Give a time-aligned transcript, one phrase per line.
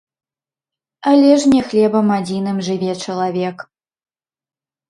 [1.11, 3.57] Але ж не хлебам адзіным жыве чалавек.